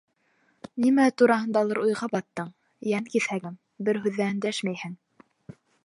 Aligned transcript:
—Нимә 0.85 1.03
тураһындалыр 1.21 1.81
уйға 1.83 2.09
баттың, 2.15 2.49
йән 2.93 3.07
киҫәгем, 3.17 3.61
бер 3.91 4.01
һүҙ 4.07 4.19
ҙә 4.23 4.33
өндәшмәйһең. 4.37 4.99